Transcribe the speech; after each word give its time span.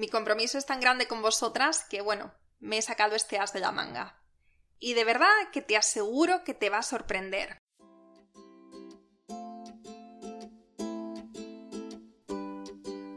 Mi 0.00 0.08
compromiso 0.08 0.56
es 0.56 0.64
tan 0.64 0.80
grande 0.80 1.06
con 1.06 1.20
vosotras 1.20 1.84
que, 1.90 2.00
bueno, 2.00 2.32
me 2.58 2.78
he 2.78 2.82
sacado 2.82 3.14
este 3.14 3.38
as 3.38 3.52
de 3.52 3.60
la 3.60 3.70
manga. 3.70 4.18
Y 4.78 4.94
de 4.94 5.04
verdad 5.04 5.28
que 5.52 5.60
te 5.60 5.76
aseguro 5.76 6.42
que 6.42 6.54
te 6.54 6.70
va 6.70 6.78
a 6.78 6.82
sorprender. 6.82 7.58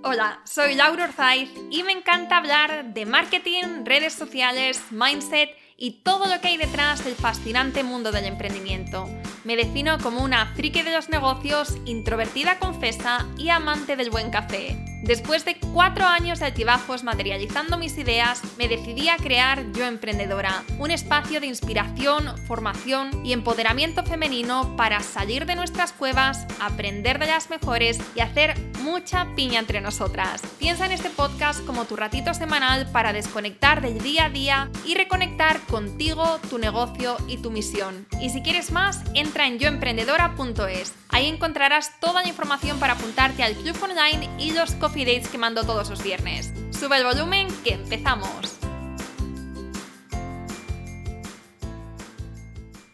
Hola, 0.03 0.41
soy 0.43 0.75
Laura 0.75 1.05
Orzaiz 1.05 1.49
y 1.71 1.83
me 1.83 1.93
encanta 1.93 2.35
hablar 2.35 2.93
de 2.93 3.05
marketing, 3.05 3.85
redes 3.85 4.11
sociales, 4.11 4.81
mindset 4.91 5.51
y 5.77 6.03
todo 6.03 6.25
lo 6.25 6.41
que 6.41 6.49
hay 6.49 6.57
detrás 6.57 7.05
del 7.05 7.15
fascinante 7.15 7.83
mundo 7.83 8.11
del 8.11 8.25
emprendimiento. 8.25 9.07
Me 9.45 9.55
defino 9.55 9.99
como 9.99 10.21
una 10.21 10.53
friki 10.53 10.81
de 10.81 10.91
los 10.91 11.07
negocios, 11.07 11.77
introvertida 11.85 12.59
confesa 12.59 13.25
y 13.37 13.47
amante 13.51 13.95
del 13.95 14.09
buen 14.09 14.31
café. 14.31 14.92
Después 15.03 15.43
de 15.43 15.59
cuatro 15.59 16.05
años 16.05 16.39
de 16.39 16.45
altibajos 16.45 17.03
materializando 17.03 17.77
mis 17.77 17.97
ideas, 17.97 18.41
me 18.57 18.69
decidí 18.69 19.09
a 19.09 19.17
crear 19.17 19.69
Yo 19.73 19.83
Emprendedora, 19.83 20.63
un 20.79 20.91
espacio 20.91 21.41
de 21.41 21.47
inspiración, 21.47 22.37
formación 22.47 23.09
y 23.25 23.33
empoderamiento 23.33 24.05
femenino 24.05 24.77
para 24.77 25.01
salir 25.01 25.45
de 25.45 25.55
nuestras 25.55 25.91
cuevas, 25.91 26.47
aprender 26.61 27.19
de 27.19 27.27
las 27.27 27.49
mejores 27.49 27.99
y 28.15 28.21
hacer 28.21 28.55
mucha 28.83 29.33
piña 29.35 29.59
entre 29.59 29.81
nosotras. 29.81 30.41
Piensa 30.59 30.85
en 30.85 30.91
este 30.91 31.09
podcast 31.09 31.65
como 31.65 31.85
tu 31.85 31.95
ratito 31.95 32.33
semanal 32.33 32.91
para 32.91 33.13
desconectar 33.13 33.81
del 33.81 34.01
día 34.03 34.25
a 34.25 34.29
día 34.29 34.69
y 34.85 34.93
reconectar 34.93 35.61
contigo, 35.61 36.39
tu 36.49 36.57
negocio 36.57 37.17
y 37.27 37.37
tu 37.37 37.49
misión. 37.49 38.05
Y 38.21 38.29
si 38.29 38.41
quieres 38.41 38.71
más, 38.71 38.99
entra 39.13 39.47
en 39.47 39.57
yoemprendedora.es. 39.57 40.93
Ahí 41.09 41.27
encontrarás 41.27 41.99
toda 42.01 42.21
la 42.21 42.27
información 42.27 42.79
para 42.79 42.93
apuntarte 42.93 43.41
al 43.43 43.55
club 43.55 43.81
online 43.81 44.29
y 44.37 44.51
los 44.51 44.73
coffee 44.73 45.05
dates 45.05 45.29
que 45.29 45.37
mando 45.37 45.63
todos 45.63 45.89
los 45.89 46.03
viernes. 46.03 46.51
Sube 46.77 46.97
el 46.97 47.05
volumen 47.05 47.47
que 47.63 47.75
empezamos. 47.75 48.57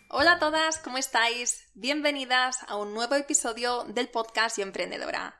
Hola 0.09 0.33
a 0.33 0.39
todas, 0.39 0.77
¿cómo 0.79 0.97
estáis? 0.97 1.65
Bienvenidas 1.73 2.59
a 2.67 2.75
un 2.75 2.93
nuevo 2.93 3.15
episodio 3.15 3.85
del 3.85 4.09
podcast 4.09 4.57
Yo 4.57 4.63
Emprendedora. 4.63 5.38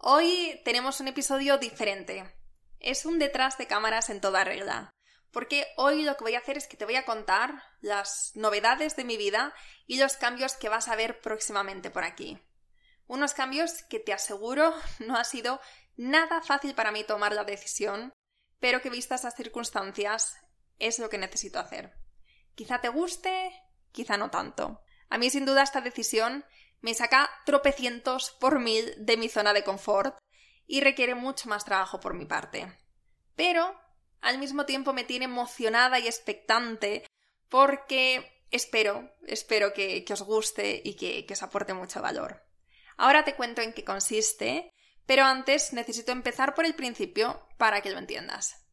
Hoy 0.00 0.60
tenemos 0.64 1.00
un 1.00 1.08
episodio 1.08 1.58
diferente. 1.58 2.32
Es 2.78 3.04
un 3.04 3.18
detrás 3.18 3.58
de 3.58 3.66
cámaras 3.66 4.10
en 4.10 4.20
toda 4.20 4.44
regla 4.44 4.94
porque 5.30 5.66
hoy 5.76 6.02
lo 6.02 6.16
que 6.16 6.24
voy 6.24 6.34
a 6.34 6.38
hacer 6.38 6.56
es 6.56 6.66
que 6.66 6.76
te 6.76 6.84
voy 6.84 6.96
a 6.96 7.04
contar 7.04 7.62
las 7.80 8.32
novedades 8.34 8.96
de 8.96 9.04
mi 9.04 9.16
vida 9.16 9.54
y 9.86 9.98
los 9.98 10.16
cambios 10.16 10.56
que 10.56 10.68
vas 10.68 10.88
a 10.88 10.96
ver 10.96 11.20
próximamente 11.20 11.90
por 11.90 12.04
aquí. 12.04 12.40
Unos 13.06 13.34
cambios 13.34 13.82
que 13.84 13.98
te 13.98 14.12
aseguro 14.12 14.74
no 15.00 15.16
ha 15.16 15.24
sido 15.24 15.60
nada 15.96 16.42
fácil 16.42 16.74
para 16.74 16.92
mí 16.92 17.04
tomar 17.04 17.32
la 17.32 17.44
decisión, 17.44 18.12
pero 18.60 18.80
que 18.80 18.90
vistas 18.90 19.24
las 19.24 19.36
circunstancias 19.36 20.36
es 20.78 20.98
lo 20.98 21.08
que 21.08 21.18
necesito 21.18 21.58
hacer. 21.58 21.92
Quizá 22.54 22.80
te 22.80 22.88
guste, 22.88 23.52
quizá 23.92 24.16
no 24.16 24.30
tanto. 24.30 24.82
A 25.10 25.18
mí 25.18 25.30
sin 25.30 25.44
duda 25.44 25.62
esta 25.62 25.80
decisión 25.80 26.44
me 26.80 26.94
saca 26.94 27.30
tropecientos 27.44 28.36
por 28.40 28.58
mil 28.58 28.94
de 28.98 29.16
mi 29.16 29.28
zona 29.28 29.52
de 29.52 29.64
confort 29.64 30.16
y 30.66 30.80
requiere 30.80 31.14
mucho 31.14 31.48
más 31.48 31.64
trabajo 31.64 32.00
por 32.00 32.14
mi 32.14 32.26
parte. 32.26 32.76
Pero 33.34 33.78
al 34.20 34.38
mismo 34.38 34.66
tiempo 34.66 34.92
me 34.92 35.04
tiene 35.04 35.24
emocionada 35.24 35.98
y 35.98 36.06
expectante 36.06 37.06
porque 37.48 38.44
espero, 38.50 39.10
espero 39.26 39.72
que, 39.72 40.04
os 40.10 40.22
guste 40.22 40.80
y 40.84 40.94
que, 40.94 41.24
que 41.26 41.34
os 41.34 41.42
aporte 41.42 41.74
mucho 41.74 42.02
valor. 42.02 42.44
Ahora 42.96 43.24
te 43.24 43.34
cuento 43.34 43.62
en 43.62 43.72
qué 43.72 43.84
consiste, 43.84 44.70
pero 45.06 45.24
antes 45.24 45.72
necesito 45.72 46.12
empezar 46.12 46.54
por 46.54 46.66
el 46.66 46.74
principio 46.74 47.46
para 47.56 47.80
que 47.80 47.90
lo 47.90 47.98
entiendas. 47.98 48.66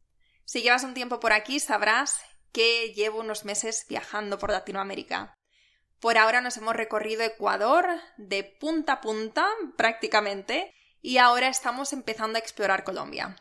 Si 0.44 0.62
llevas 0.62 0.84
un 0.84 0.94
tiempo 0.94 1.20
por 1.20 1.32
aquí 1.32 1.60
sabrás 1.60 2.20
que 2.52 2.92
llevo 2.94 3.20
unos 3.20 3.44
meses 3.44 3.84
viajando 3.88 4.38
por 4.38 4.50
Latinoamérica. 4.50 5.34
Por 6.00 6.18
ahora 6.18 6.40
nos 6.40 6.56
hemos 6.56 6.76
recorrido 6.76 7.22
Ecuador 7.22 7.88
de 8.18 8.44
punta 8.44 8.94
a 8.94 9.00
punta 9.00 9.46
prácticamente 9.76 10.74
y 11.00 11.18
ahora 11.18 11.48
estamos 11.48 11.92
empezando 11.92 12.36
a 12.36 12.40
explorar 12.40 12.84
Colombia. 12.84 13.36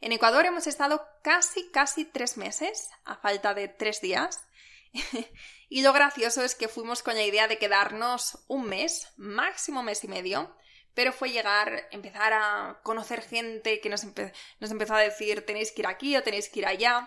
En 0.00 0.12
Ecuador 0.12 0.44
hemos 0.44 0.66
estado 0.66 1.06
casi, 1.22 1.70
casi 1.70 2.04
tres 2.04 2.36
meses, 2.36 2.90
a 3.04 3.16
falta 3.16 3.54
de 3.54 3.68
tres 3.68 4.00
días. 4.00 4.46
y 5.68 5.82
lo 5.82 5.92
gracioso 5.92 6.42
es 6.42 6.54
que 6.54 6.68
fuimos 6.68 7.02
con 7.02 7.14
la 7.14 7.24
idea 7.24 7.48
de 7.48 7.58
quedarnos 7.58 8.44
un 8.46 8.68
mes, 8.68 9.08
máximo 9.16 9.82
mes 9.82 10.04
y 10.04 10.08
medio, 10.08 10.54
pero 10.94 11.12
fue 11.12 11.30
llegar, 11.30 11.88
empezar 11.90 12.32
a 12.34 12.80
conocer 12.82 13.22
gente 13.22 13.80
que 13.80 13.88
nos, 13.88 14.04
nos 14.04 14.70
empezó 14.70 14.94
a 14.94 15.00
decir 15.00 15.44
tenéis 15.46 15.72
que 15.72 15.82
ir 15.82 15.86
aquí 15.86 16.16
o 16.16 16.22
tenéis 16.22 16.48
que 16.48 16.60
ir 16.60 16.66
allá. 16.66 17.05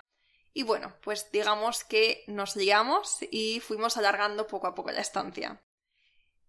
Y 0.54 0.64
bueno, 0.64 0.96
pues 1.02 1.32
digamos 1.32 1.84
que 1.84 2.24
nos 2.28 2.56
liamos 2.56 3.20
y 3.32 3.60
fuimos 3.60 3.98
alargando 3.98 4.48
poco 4.48 4.68
a 4.68 4.76
poco 4.76 4.92
la 4.92 5.02
estancia. 5.02 5.62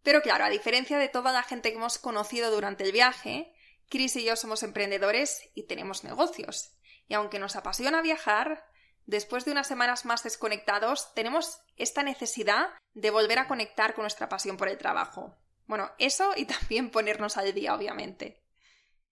Pero 0.02 0.22
claro, 0.22 0.44
a 0.44 0.50
diferencia 0.50 0.98
de 0.98 1.08
toda 1.08 1.32
la 1.32 1.42
gente 1.42 1.70
que 1.70 1.76
hemos 1.76 1.98
conocido 1.98 2.50
durante 2.50 2.84
el 2.84 2.92
viaje, 2.92 3.52
Chris 3.88 4.16
y 4.16 4.24
yo 4.24 4.36
somos 4.36 4.62
emprendedores 4.62 5.50
y 5.54 5.64
tenemos 5.64 6.04
negocios. 6.04 6.72
Y 7.08 7.14
aunque 7.14 7.38
nos 7.38 7.56
apasiona 7.56 8.02
viajar, 8.02 8.64
después 9.04 9.44
de 9.44 9.50
unas 9.50 9.66
semanas 9.66 10.04
más 10.04 10.22
desconectados, 10.22 11.12
tenemos 11.14 11.60
esta 11.76 12.02
necesidad 12.02 12.70
de 12.94 13.10
volver 13.10 13.38
a 13.38 13.48
conectar 13.48 13.94
con 13.94 14.04
nuestra 14.04 14.28
pasión 14.28 14.56
por 14.56 14.68
el 14.68 14.78
trabajo. 14.78 15.36
Bueno, 15.66 15.90
eso 15.98 16.32
y 16.36 16.44
también 16.46 16.90
ponernos 16.90 17.36
al 17.36 17.52
día, 17.52 17.74
obviamente. 17.74 18.42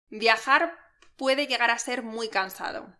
Viajar 0.09 0.77
puede 1.15 1.47
llegar 1.47 1.71
a 1.71 1.79
ser 1.79 2.03
muy 2.03 2.29
cansado. 2.29 2.97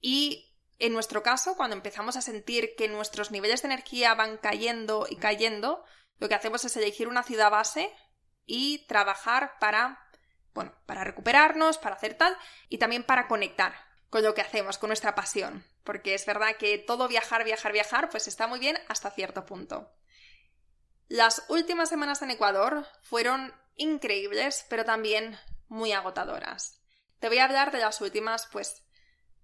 Y 0.00 0.55
en 0.78 0.92
nuestro 0.92 1.22
caso, 1.22 1.56
cuando 1.56 1.76
empezamos 1.76 2.16
a 2.16 2.22
sentir 2.22 2.74
que 2.76 2.88
nuestros 2.88 3.30
niveles 3.30 3.62
de 3.62 3.68
energía 3.68 4.14
van 4.14 4.36
cayendo 4.38 5.06
y 5.08 5.16
cayendo, 5.16 5.84
lo 6.18 6.28
que 6.28 6.34
hacemos 6.34 6.64
es 6.64 6.76
elegir 6.76 7.08
una 7.08 7.22
ciudad 7.22 7.50
base 7.50 7.92
y 8.44 8.86
trabajar 8.86 9.52
para 9.58 10.06
bueno, 10.56 10.72
para 10.86 11.04
recuperarnos, 11.04 11.76
para 11.76 11.94
hacer 11.94 12.14
tal, 12.14 12.36
y 12.68 12.78
también 12.78 13.04
para 13.04 13.28
conectar 13.28 13.74
con 14.08 14.22
lo 14.22 14.34
que 14.34 14.40
hacemos, 14.40 14.78
con 14.78 14.88
nuestra 14.88 15.14
pasión. 15.14 15.64
Porque 15.84 16.14
es 16.14 16.24
verdad 16.24 16.56
que 16.58 16.78
todo 16.78 17.06
viajar, 17.06 17.44
viajar, 17.44 17.72
viajar, 17.72 18.08
pues 18.08 18.26
está 18.26 18.46
muy 18.46 18.58
bien 18.58 18.78
hasta 18.88 19.10
cierto 19.10 19.44
punto. 19.44 19.92
Las 21.08 21.44
últimas 21.48 21.90
semanas 21.90 22.22
en 22.22 22.30
Ecuador 22.30 22.86
fueron 23.02 23.54
increíbles, 23.76 24.64
pero 24.70 24.84
también 24.84 25.38
muy 25.68 25.92
agotadoras. 25.92 26.80
Te 27.20 27.28
voy 27.28 27.38
a 27.38 27.44
hablar 27.44 27.70
de 27.70 27.78
las 27.78 28.00
últimas, 28.00 28.48
pues, 28.50 28.82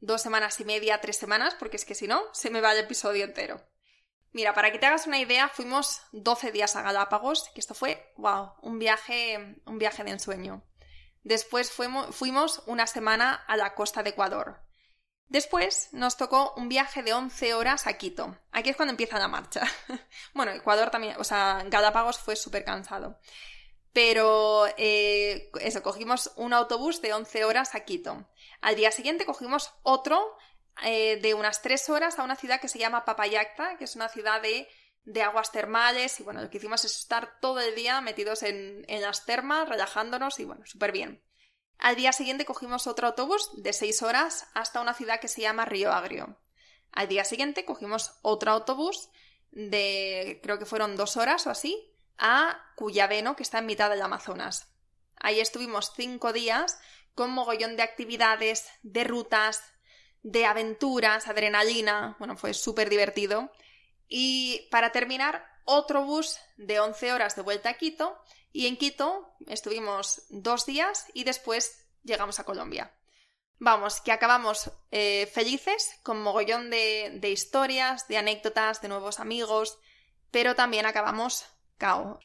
dos 0.03 0.21
semanas 0.21 0.61
y 0.61 0.65
media, 0.65 1.01
tres 1.01 1.17
semanas, 1.17 1.55
porque 1.59 1.77
es 1.77 1.85
que 1.85 1.95
si 1.95 2.07
no, 2.07 2.23
se 2.33 2.51
me 2.51 2.61
va 2.61 2.73
el 2.73 2.81
episodio 2.81 3.25
entero. 3.25 3.65
Mira, 4.33 4.53
para 4.53 4.73
que 4.73 4.79
te 4.79 4.87
hagas 4.87 5.07
una 5.07 5.19
idea, 5.19 5.49
fuimos 5.49 6.03
12 6.13 6.53
días 6.53 6.75
a 6.75 6.83
Galápagos, 6.83 7.49
que 7.55 7.61
esto 7.61 7.75
fue, 7.75 8.13
wow, 8.17 8.55
un 8.63 8.79
viaje, 8.79 9.57
un 9.65 9.79
viaje 9.79 10.03
de 10.05 10.11
ensueño. 10.11 10.65
Después 11.23 11.71
fuimos, 11.71 12.63
una 12.67 12.87
semana 12.87 13.35
a 13.47 13.57
la 13.57 13.75
costa 13.75 14.03
de 14.03 14.11
Ecuador. 14.11 14.61
Después 15.29 15.91
nos 15.93 16.17
tocó 16.17 16.53
un 16.57 16.69
viaje 16.69 17.03
de 17.03 17.13
11 17.13 17.55
horas 17.55 17.87
a 17.87 17.93
Quito. 17.93 18.37
Aquí 18.51 18.71
es 18.71 18.77
cuando 18.77 18.91
empieza 18.91 19.19
la 19.19 19.29
marcha. 19.29 19.63
bueno, 20.35 20.51
Ecuador 20.51 20.91
también, 20.91 21.15
o 21.19 21.25
sea, 21.25 21.63
Galápagos 21.67 22.19
fue 22.19 22.35
súper 22.35 22.65
cansado. 22.65 23.21
Pero 23.93 24.67
eh, 24.77 25.51
eso, 25.61 25.83
cogimos 25.83 26.33
un 26.37 26.53
autobús 26.53 27.03
de 27.03 27.13
11 27.13 27.45
horas 27.45 27.75
a 27.75 27.81
Quito. 27.81 28.29
Al 28.61 28.77
día 28.77 28.91
siguiente 28.91 29.27
cogimos 29.27 29.75
otro 29.83 30.37
eh, 30.85 31.19
de 31.21 31.35
unas 31.35 31.61
3 31.63 31.91
horas 31.91 32.19
a 32.19 32.25
una 32.25 32.37
ciudad 32.37 32.61
que 32.61 32.69
se 32.69 32.79
llama 32.79 33.05
Papayacta, 33.05 33.77
que 33.77 33.85
es 33.85 33.97
una 33.97 34.09
ciudad 34.09 34.41
de 34.41 34.69
de 35.05 35.23
aguas 35.23 35.51
termales 35.51 36.21
y 36.21 36.23
bueno, 36.23 36.43
lo 36.43 36.51
que 36.51 36.59
hicimos 36.59 36.85
es 36.85 36.99
estar 36.99 37.41
todo 37.41 37.61
el 37.61 37.75
día 37.75 38.01
metidos 38.01 38.43
en, 38.43 38.85
las 38.89 39.25
termas, 39.25 39.69
relajándonos 39.69 40.39
y 40.39 40.45
bueno, 40.45 40.65
súper 40.67 40.93
bien. 40.93 41.23
Al 41.79 41.97
día 41.97 42.13
siguiente 42.13 42.45
cogimos 42.45 42.87
otro 42.87 43.09
autobús 43.09 43.51
de 43.57 43.73
seis 43.73 44.03
horas 44.03 44.47
hasta 44.55 44.81
una 44.81 44.95
ciudad 44.95 45.21
que 45.21 45.29
se 45.29 45.41
llama 45.41 45.65
Río 45.65 45.93
Agrio. 45.93 46.39
Al 46.93 47.09
día 47.09 47.25
siguiente 47.25 47.65
cogimos 47.65 48.13
otro 48.23 48.53
autobús 48.53 49.11
de 49.51 50.41
creo 50.43 50.59
que 50.59 50.67
fueron 50.67 50.97
dos 50.97 51.17
horas 51.17 51.47
o 51.47 51.51
así 51.51 51.92
a 52.19 52.59
Cuyabeno, 52.77 53.37
que 53.37 53.43
está 53.43 53.59
en 53.59 53.67
mitad 53.67 53.91
del 53.91 54.03
Amazonas. 54.03 54.69
Ahí 55.17 55.41
estuvimos 55.41 55.93
cinco 55.95 56.33
días 56.33 56.79
con 57.15 57.31
mogollón 57.31 57.77
de 57.77 57.83
actividades, 57.83 58.67
de 58.83 59.05
rutas, 59.05 59.63
de 60.23 60.47
aventuras, 60.47 61.29
adrenalina. 61.29 62.17
Bueno, 62.19 62.37
fue 62.37 62.55
súper 62.55 62.89
divertido. 62.89 63.53
Y 64.09 64.69
para 64.71 64.93
terminar, 64.93 65.47
otro 65.65 66.05
bus 66.05 66.39
de 66.57 66.81
11 66.81 67.13
horas 67.13 67.37
de 67.37 67.43
vuelta 67.43 67.71
a 67.71 67.75
Quito. 67.75 68.19
Y 68.53 68.67
en 68.67 68.77
Quito 68.77 69.35
estuvimos 69.47 70.23
dos 70.29 70.67
días 70.67 71.07
y 71.15 71.25
después 71.25 71.87
llegamos 72.03 72.39
a 72.39 72.45
Colombia. 72.45 72.93
Vamos, 73.59 74.01
que 74.01 74.11
acabamos 74.11 74.73
eh, 74.91 75.31
felices, 75.33 76.01
con 76.03 76.21
mogollón 76.21 76.69
de, 76.69 77.19
de 77.21 77.31
historias, 77.31 78.09
de 78.09 78.19
anécdotas, 78.19 78.83
de 78.83 78.89
nuevos 78.89 79.21
amigos, 79.21 79.79
pero 80.33 80.57
también 80.57 80.85
acabamos 80.85 81.45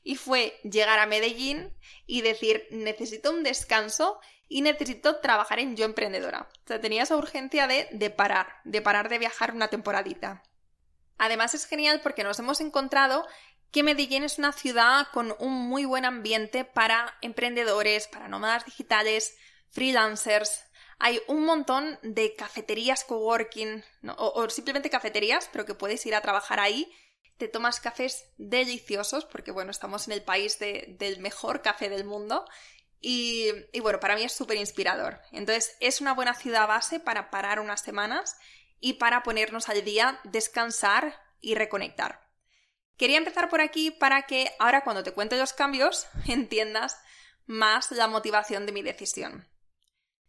Y 0.03 0.15
fue 0.15 0.59
llegar 0.63 0.99
a 0.99 1.05
Medellín 1.05 1.73
y 2.05 2.21
decir, 2.21 2.67
necesito 2.71 3.31
un 3.31 3.43
descanso 3.43 4.19
y 4.47 4.61
necesito 4.61 5.17
trabajar 5.17 5.59
en 5.59 5.75
Yo 5.75 5.85
Emprendedora. 5.85 6.49
O 6.63 6.67
sea, 6.67 6.79
tenía 6.79 7.03
esa 7.03 7.17
urgencia 7.17 7.67
de, 7.67 7.87
de 7.91 8.09
parar, 8.09 8.47
de 8.63 8.81
parar 8.81 9.09
de 9.09 9.19
viajar 9.19 9.53
una 9.53 9.67
temporadita. 9.67 10.43
Además 11.17 11.53
es 11.53 11.65
genial 11.65 12.01
porque 12.01 12.23
nos 12.23 12.39
hemos 12.39 12.61
encontrado 12.61 13.25
que 13.71 13.83
Medellín 13.83 14.23
es 14.23 14.37
una 14.37 14.51
ciudad 14.51 15.07
con 15.11 15.35
un 15.39 15.53
muy 15.53 15.85
buen 15.85 16.05
ambiente 16.05 16.63
para 16.63 17.17
emprendedores, 17.21 18.07
para 18.07 18.27
nómadas 18.27 18.65
digitales, 18.65 19.37
freelancers. 19.69 20.63
Hay 20.99 21.21
un 21.27 21.45
montón 21.45 21.99
de 22.01 22.35
cafeterías 22.35 23.03
coworking 23.03 23.83
o, 24.17 24.49
simplemente 24.49 24.89
cafeterías, 24.89 25.49
pero 25.51 25.65
que 25.65 25.75
puedes 25.75 26.05
ir 26.05 26.15
a 26.15 26.21
trabajar 26.21 26.59
ahí. 26.59 26.91
Te 27.37 27.47
tomas 27.47 27.79
cafés 27.79 28.25
deliciosos, 28.37 29.25
porque 29.25 29.51
bueno, 29.51 29.71
estamos 29.71 30.07
en 30.07 30.13
el 30.13 30.23
país 30.23 30.59
del 30.59 31.19
mejor 31.19 31.61
café 31.61 31.89
del 31.89 32.03
mundo. 32.03 32.45
Y, 32.99 33.51
y 33.71 33.79
bueno, 33.79 33.99
para 33.99 34.15
mí 34.15 34.23
es 34.23 34.33
súper 34.33 34.57
inspirador. 34.57 35.21
Entonces, 35.31 35.75
es 35.79 36.01
una 36.01 36.13
buena 36.13 36.33
ciudad 36.33 36.67
base 36.67 36.99
para 36.99 37.29
parar 37.29 37.59
unas 37.59 37.81
semanas 37.81 38.37
y 38.79 38.93
para 38.93 39.23
ponernos 39.23 39.69
al 39.69 39.83
día, 39.83 40.19
descansar 40.23 41.19
y 41.41 41.55
reconectar. 41.55 42.27
Quería 42.97 43.17
empezar 43.17 43.49
por 43.49 43.61
aquí 43.61 43.91
para 43.91 44.23
que 44.23 44.51
ahora 44.59 44.83
cuando 44.83 45.03
te 45.03 45.13
cuente 45.13 45.37
los 45.37 45.53
cambios 45.53 46.07
entiendas 46.27 46.97
más 47.45 47.91
la 47.91 48.07
motivación 48.07 48.65
de 48.65 48.71
mi 48.71 48.81
decisión. 48.81 49.47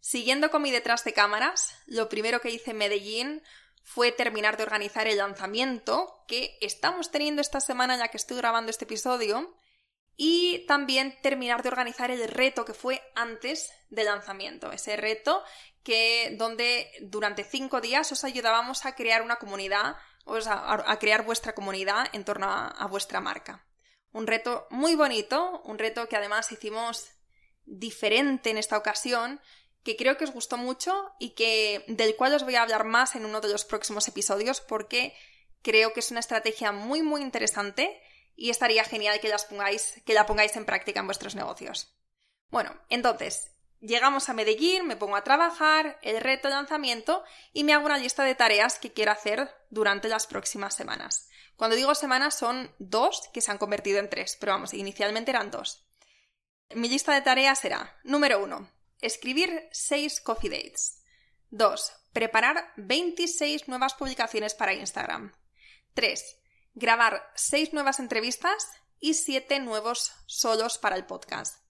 Siguiendo 0.00 0.50
con 0.50 0.62
mi 0.62 0.70
detrás 0.70 1.02
de 1.04 1.12
cámaras, 1.12 1.74
lo 1.86 2.08
primero 2.08 2.40
que 2.40 2.50
hice 2.50 2.70
en 2.70 2.78
Medellín 2.78 3.42
fue 3.88 4.12
terminar 4.12 4.58
de 4.58 4.64
organizar 4.64 5.06
el 5.06 5.16
lanzamiento 5.16 6.22
que 6.28 6.58
estamos 6.60 7.10
teniendo 7.10 7.40
esta 7.40 7.58
semana 7.58 7.96
ya 7.96 8.08
que 8.08 8.18
estoy 8.18 8.36
grabando 8.36 8.68
este 8.68 8.84
episodio 8.84 9.56
y 10.14 10.66
también 10.66 11.16
terminar 11.22 11.62
de 11.62 11.70
organizar 11.70 12.10
el 12.10 12.28
reto 12.28 12.66
que 12.66 12.74
fue 12.74 13.00
antes 13.14 13.72
del 13.88 14.04
lanzamiento, 14.04 14.72
ese 14.72 14.98
reto 14.98 15.42
que 15.82 16.34
donde 16.36 16.90
durante 17.00 17.44
cinco 17.44 17.80
días 17.80 18.12
os 18.12 18.24
ayudábamos 18.24 18.84
a 18.84 18.94
crear 18.94 19.22
una 19.22 19.36
comunidad, 19.36 19.96
o 20.26 20.36
a, 20.36 20.98
crear 20.98 21.24
vuestra 21.24 21.54
comunidad 21.54 22.08
en 22.12 22.26
torno 22.26 22.46
a, 22.46 22.86
vuestra 22.88 23.22
marca. 23.22 23.64
Un 24.12 24.26
reto 24.26 24.66
muy 24.68 24.96
bonito, 24.96 25.62
un 25.64 25.78
reto 25.78 26.06
que 26.10 26.16
además 26.16 26.52
hicimos 26.52 27.08
diferente 27.64 28.50
en 28.50 28.58
esta 28.58 28.76
ocasión, 28.76 29.40
que 29.82 29.96
creo 29.96 30.16
que 30.16 30.24
os 30.24 30.32
gustó 30.32 30.56
mucho 30.56 31.12
y 31.18 31.30
que 31.30 31.84
del 31.88 32.16
cual 32.16 32.34
os 32.34 32.44
voy 32.44 32.56
a 32.56 32.62
hablar 32.62 32.84
más 32.84 33.14
en 33.14 33.24
uno 33.24 33.40
de 33.40 33.48
los 33.48 33.64
próximos 33.64 34.06
episodios 34.08 34.60
porque 34.60 35.14
creo 35.62 35.92
que 35.92 36.00
es 36.00 36.10
una 36.10 36.20
estrategia 36.20 36.72
muy 36.72 37.02
muy 37.02 37.22
interesante 37.22 38.00
y 38.38 38.50
estaría 38.50 38.84
genial 38.84 39.20
que, 39.20 39.34
pongáis, 39.48 40.00
que 40.06 40.14
la 40.14 40.24
pongáis 40.24 40.54
en 40.56 40.64
práctica 40.64 41.00
en 41.00 41.06
vuestros 41.06 41.34
negocios. 41.34 41.92
Bueno, 42.50 42.72
entonces, 42.88 43.50
llegamos 43.80 44.28
a 44.28 44.32
Medellín, 44.32 44.86
me 44.86 44.96
pongo 44.96 45.16
a 45.16 45.24
trabajar, 45.24 45.98
el 46.02 46.20
reto 46.20 46.48
lanzamiento 46.48 47.24
y 47.52 47.64
me 47.64 47.72
hago 47.72 47.86
una 47.86 47.98
lista 47.98 48.22
de 48.22 48.36
tareas 48.36 48.78
que 48.78 48.92
quiero 48.92 49.10
hacer 49.10 49.50
durante 49.70 50.08
las 50.08 50.28
próximas 50.28 50.74
semanas. 50.74 51.28
Cuando 51.56 51.76
digo 51.76 51.96
semanas 51.96 52.38
son 52.38 52.72
dos 52.78 53.28
que 53.32 53.40
se 53.40 53.50
han 53.50 53.58
convertido 53.58 53.98
en 53.98 54.08
tres, 54.08 54.36
pero 54.38 54.52
vamos, 54.52 54.72
inicialmente 54.72 55.32
eran 55.32 55.50
dos. 55.50 55.84
Mi 56.74 56.88
lista 56.88 57.12
de 57.12 57.22
tareas 57.22 57.58
será, 57.58 57.98
número 58.04 58.42
uno, 58.42 58.70
escribir 59.00 59.68
seis 59.72 60.20
coffee 60.20 60.50
dates. 60.50 61.02
2. 61.50 61.92
Preparar 62.12 62.72
26 62.76 63.68
nuevas 63.68 63.94
publicaciones 63.94 64.54
para 64.54 64.74
Instagram. 64.74 65.32
3 65.94 66.38
grabar 66.78 67.28
seis 67.34 67.72
nuevas 67.72 67.98
entrevistas 67.98 68.68
y 69.00 69.14
siete 69.14 69.58
nuevos 69.58 70.12
solos 70.26 70.78
para 70.78 70.96
el 70.96 71.06
podcast. 71.06 71.60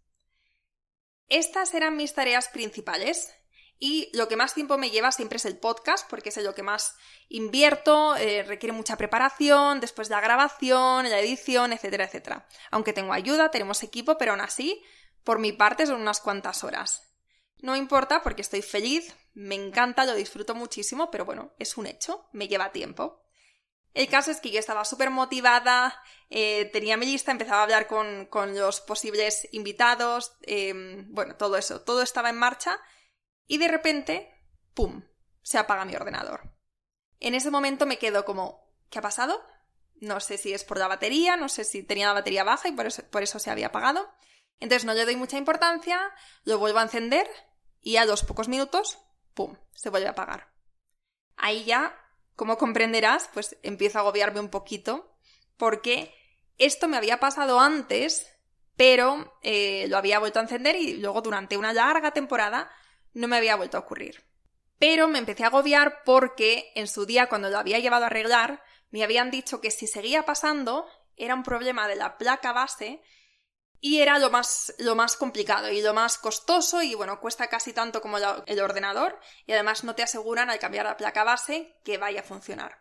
Estas 1.29 1.75
eran 1.75 1.97
mis 1.97 2.15
tareas 2.15 2.49
principales 2.49 3.33
y 3.79 4.11
lo 4.13 4.29
que 4.29 4.37
más 4.37 4.55
tiempo 4.55 4.77
me 4.77 4.91
lleva 4.91 5.13
siempre 5.13 5.37
es 5.37 5.45
el 5.47 5.59
podcast 5.59 6.09
porque 6.11 6.29
es 6.29 6.37
lo 6.39 6.55
que 6.55 6.63
más 6.63 6.95
invierto, 7.29 8.17
eh, 8.17 8.43
requiere 8.43 8.73
mucha 8.73 8.97
preparación, 8.97 9.81
después 9.81 10.09
de 10.09 10.17
la 10.17 10.21
grabación, 10.21 11.09
la 11.09 11.21
edición, 11.21 11.73
etcétera, 11.73 12.05
etcétera. 12.05 12.47
Aunque 12.71 12.93
tengo 12.93 13.13
ayuda, 13.13 13.51
tenemos 13.51 13.83
equipo, 13.83 14.19
pero 14.19 14.33
aún 14.33 14.41
así, 14.41 14.83
por 15.25 15.39
mi 15.39 15.53
parte 15.53 15.87
son 15.87 16.01
unas 16.01 16.21
cuantas 16.21 16.65
horas. 16.65 17.08
No 17.61 17.75
importa 17.75 18.23
porque 18.23 18.43
estoy 18.43 18.63
feliz, 18.63 19.15
me 19.35 19.55
encanta, 19.55 20.05
lo 20.05 20.15
disfruto 20.15 20.55
muchísimo, 20.55 21.11
pero 21.11 21.25
bueno, 21.25 21.53
es 21.59 21.77
un 21.77 21.87
hecho, 21.87 22.29
me 22.33 22.49
lleva 22.49 22.73
tiempo. 22.73 23.25
El 23.95 24.09
caso 24.09 24.31
es 24.31 24.41
que 24.41 24.51
yo 24.51 24.61
estaba 24.61 24.85
súper 24.85 25.11
motivada, 25.11 26.01
eh, 26.31 26.67
tenía 26.73 26.97
mi 26.97 27.07
lista, 27.07 27.33
empezaba 27.33 27.61
a 27.61 27.63
hablar 27.65 27.87
con, 27.89 28.29
los 28.55 28.81
posibles 28.81 29.49
invitados, 29.51 30.37
em, 30.43 31.13
bueno, 31.13 31.37
todo 31.37 31.57
eso, 31.57 31.81
todo 31.81 32.03
estaba 32.03 32.31
en 32.31 32.37
marcha 32.37 32.79
y 33.47 33.59
de 33.59 33.69
repente, 33.69 34.33
¡pum!, 34.75 35.03
se 35.43 35.59
apaga 35.59 35.85
mi 35.85 35.97
ordenador. 35.97 36.53
En 37.19 37.35
ese 37.35 37.51
momento 37.51 37.87
me 37.87 37.99
quedo 37.99 38.25
como, 38.25 38.73
¿qué 38.91 39.01
ha 39.01 39.03
pasado? 39.03 39.43
No 40.01 40.21
sé 40.21 40.39
si 40.39 40.53
es 40.53 40.63
por 40.63 40.79
la 40.79 40.87
batería, 40.87 41.37
no 41.37 41.49
sé 41.49 41.65
si 41.65 41.83
tenía 41.83 42.07
la 42.07 42.13
batería 42.13 42.45
baja 42.45 42.69
y 42.69 42.73
por 42.73 42.87
eso, 42.87 43.03
por 43.11 43.25
eso 43.25 43.41
se 43.41 43.51
había 43.51 43.69
apagado. 43.69 44.09
Entonces 44.61 44.85
no 44.85 44.95
le 44.95 45.05
doy 45.05 45.17
mucha 45.17 45.39
importancia, 45.39 46.01
lo 46.45 46.59
vuelvo 46.59 46.79
a 46.79 46.83
encender 46.83 47.29
y 47.81 47.97
a 47.97 48.05
los 48.05 48.25
pocos 48.25 48.49
minutos, 48.49 48.99
¡pum!, 49.35 49.57
se 49.75 49.91
vuelve 49.91 50.09
a 50.09 50.13
apagar. 50.13 50.53
Ahí 51.37 51.65
ya 51.65 51.95
como 52.39 52.57
comprenderás, 52.57 53.29
pues 53.35 53.57
empiezo 53.63 53.99
a 53.99 54.03
agobiarme 54.03 54.39
un 54.39 54.49
poquito 54.49 55.13
porque 55.57 56.15
esto 56.57 56.87
me 56.87 56.97
había 56.97 57.19
pasado 57.19 57.59
antes, 57.59 58.29
pero 58.77 59.39
eh, 59.43 59.87
lo 59.89 59.97
había 59.97 60.21
vuelto 60.21 60.39
a 60.39 60.43
encender 60.43 60.77
y 60.77 60.99
luego 60.99 61.21
durante 61.21 61.57
una 61.57 61.73
larga 61.73 62.13
temporada 62.13 62.71
no 63.13 63.27
me 63.27 63.37
había 63.37 63.57
vuelto 63.57 63.77
a 63.77 63.81
ocurrir. 63.81 64.25
Pero 64.79 65.09
me 65.09 65.19
empecé 65.19 65.43
a 65.43 65.49
agobiar 65.49 66.05
porque 66.05 66.71
en 66.77 66.87
su 66.87 67.07
día, 67.07 67.29
cuando 67.29 67.51
lo 67.51 67.59
había 67.59 67.81
llevado 67.81 68.05
a 68.05 68.07
arreglar, 68.07 68.63
me 68.91 69.03
habían 69.03 69.33
dicho 69.33 69.61
que 69.61 69.73
si 69.73 69.89
seguía 69.89 70.25
pasando 70.25 70.87
era 71.17 71.35
un 71.35 71.43
problema 71.43 71.89
de 71.89 71.97
la 71.97 72.19
placa 72.19 72.53
base 72.53 73.03
y 73.81 74.01
era 74.01 74.19
lo 74.19 74.31
más, 74.31 74.75
lo 74.79 74.95
más 74.95 75.17
complicado 75.17 75.71
y 75.71 75.83
lo 75.83 75.95
más 75.95 76.19
costoso 76.19 76.83
y 76.83 76.95
bueno, 76.95 77.21
cuesta 77.21 77.47
casi 77.49 77.73
tanto 77.73 78.01
como 78.01 78.19
el 78.19 78.61
ordenador 78.61 79.19
y 79.47 79.53
además 79.53 79.85
no 79.85 79.95
te 79.95 80.03
aseguran 80.03 80.51
al 80.51 80.59
cambiar 80.59 80.87
la 80.87 80.97
placa 80.97 81.25
base 81.25 81.77
que 81.85 81.99
vaya 81.99 82.21
a 82.21 82.25
funcionar. 82.25 82.81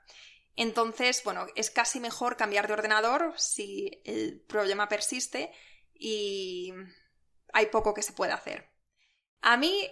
Entonces, 0.56 1.24
bueno, 1.24 1.46
es 1.56 1.70
casi 1.70 2.00
mejor 2.00 2.36
cambiar 2.36 2.68
de 2.68 2.74
ordenador 2.74 3.34
si 3.38 4.02
el 4.06 4.42
problema 4.42 4.90
persiste 4.90 5.52
y 5.94 6.74
hay 7.54 7.68
poco 7.68 7.94
que 7.94 8.02
se 8.02 8.14
puede 8.14 8.34
hacer. 8.34 8.72
A 9.42 9.56
mí, 9.56 9.88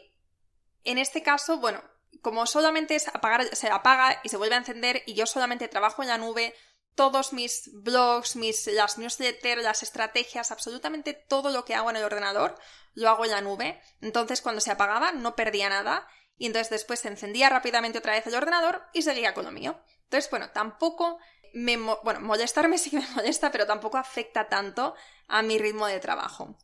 en 0.84 0.98
este 0.98 1.22
caso, 1.22 1.60
bueno, 1.60 1.84
como 2.22 2.48
solamente 2.48 2.96
es 2.96 3.08
apagar, 3.10 3.56
se 3.56 3.70
apaga 3.70 4.20
y 4.24 4.30
se 4.30 4.38
vuelve 4.38 4.56
a 4.56 4.60
encender 4.60 5.04
y 5.06 5.14
yo 5.14 5.28
solamente 5.28 5.68
trabajo 5.68 6.02
en 6.02 6.10
la 6.10 6.18
nube, 6.18 6.56
todos 6.96 7.34
mis 7.34 7.70
blogs, 7.74 8.36
mis, 8.36 8.68
las 8.68 8.98
newsletters, 8.98 9.62
las 9.62 9.84
estrategias, 9.84 10.52
absolutamente 10.52 11.14
todo 11.14 11.52
lo 11.52 11.66
que 11.66 11.76
hago 11.76 11.90
en 11.90 11.98
el 11.98 12.04
ordenador 12.04 12.58
lo 12.94 13.10
hago 13.10 13.26
en 13.26 13.32
la 13.32 13.42
nube. 13.42 13.82
Entonces 14.02 14.42
cuando 14.42 14.62
se 14.62 14.72
apagaba 14.72 15.12
no 15.12 15.36
perdía 15.36 15.70
nada 15.70 16.08
y 16.38 16.48
entonces 16.48 16.70
después 16.70 17.00
se 17.00 17.10
encendía 17.10 17.50
rápidamente 17.50 18.00
otra 18.00 18.14
vez 18.14 18.26
el 18.28 18.36
ordenador 18.36 18.84
y 18.94 19.02
seguía 19.02 19.34
con 19.34 19.46
lo 19.46 19.52
mío. 19.52 19.80
Entonces, 20.04 20.30
bueno, 20.30 20.50
tampoco 20.52 21.20
me... 21.54 21.78
Bueno, 21.78 22.22
molestarme 22.22 22.78
sí 22.80 22.90
que 22.90 23.00
me 23.00 23.10
molesta, 23.10 23.52
pero 23.52 23.66
tampoco 23.66 23.98
afecta 23.98 24.48
tanto 24.48 24.96
a 25.28 25.42
mi 25.42 25.58
ritmo 25.58 25.88
de 25.88 26.00
trabajo. 26.00 26.58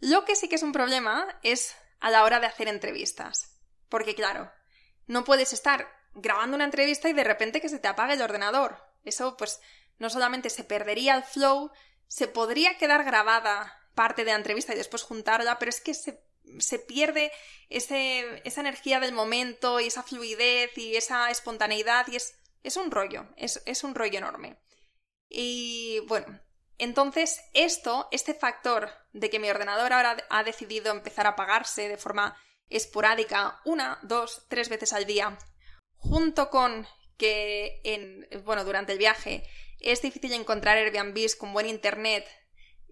Lo 0.00 0.24
que 0.24 0.36
sí 0.36 0.48
que 0.48 0.56
es 0.56 0.62
un 0.62 0.72
problema 0.72 1.38
es 1.42 1.74
a 2.00 2.10
la 2.10 2.24
hora 2.24 2.40
de 2.40 2.46
hacer 2.46 2.68
entrevistas. 2.68 3.58
Porque 3.88 4.14
claro, 4.14 4.50
no 5.06 5.24
puedes 5.24 5.52
estar 5.52 5.88
grabando 6.14 6.56
una 6.56 6.64
entrevista 6.64 7.08
y 7.08 7.12
de 7.12 7.24
repente 7.24 7.60
que 7.60 7.68
se 7.68 7.78
te 7.78 7.88
apague 7.88 8.14
el 8.14 8.22
ordenador 8.22 8.85
eso 9.06 9.36
pues 9.36 9.60
no 9.98 10.10
solamente 10.10 10.50
se 10.50 10.64
perdería 10.64 11.14
el 11.16 11.22
flow, 11.22 11.70
se 12.08 12.28
podría 12.28 12.76
quedar 12.76 13.04
grabada 13.04 13.74
parte 13.94 14.24
de 14.24 14.30
la 14.32 14.36
entrevista 14.36 14.74
y 14.74 14.76
después 14.76 15.02
juntarla, 15.02 15.58
pero 15.58 15.70
es 15.70 15.80
que 15.80 15.94
se, 15.94 16.78
pierde 16.80 17.32
esa 17.68 18.60
energía 18.60 19.00
del 19.00 19.12
momento 19.12 19.80
y 19.80 19.86
esa 19.86 20.02
fluidez 20.02 20.76
y 20.76 20.96
esa 20.96 21.30
espontaneidad 21.30 22.06
y 22.08 22.16
es, 22.16 22.34
es 22.62 22.76
un 22.76 22.90
rollo, 22.90 23.26
es, 23.36 23.62
es 23.64 23.82
un 23.82 23.94
rollo 23.94 24.18
enorme. 24.18 24.58
Y 25.28 26.00
bueno, 26.06 26.40
entonces 26.78 27.40
esto, 27.54 28.08
este 28.12 28.34
factor 28.34 28.90
de 29.12 29.30
que 29.30 29.38
mi 29.38 29.48
ordenador 29.48 29.92
ahora 29.92 30.16
ha 30.28 30.44
decidido 30.44 30.92
empezar 30.92 31.26
a 31.26 31.30
apagarse 31.30 31.88
de 31.88 31.96
forma 31.96 32.36
esporádica 32.68 33.60
una, 33.64 33.98
dos, 34.02 34.46
tres 34.48 34.68
veces 34.68 34.92
al 34.92 35.06
día, 35.06 35.38
junto 35.96 36.50
con 36.50 36.86
que 37.16 37.80
en, 37.84 38.28
bueno, 38.44 38.64
durante 38.64 38.92
el 38.92 38.98
viaje 38.98 39.44
es 39.80 40.02
difícil 40.02 40.32
encontrar 40.32 40.76
Airbnbs 40.78 41.36
con 41.36 41.52
buen 41.52 41.66
internet 41.66 42.26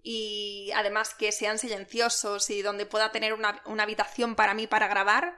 y 0.01 0.71
además 0.75 1.15
que 1.15 1.31
sean 1.31 1.57
silenciosos 1.57 2.49
y 2.49 2.61
donde 2.61 2.85
pueda 2.85 3.11
tener 3.11 3.33
una, 3.33 3.61
una 3.65 3.83
habitación 3.83 4.35
para 4.35 4.53
mí 4.53 4.67
para 4.67 4.87
grabar, 4.87 5.37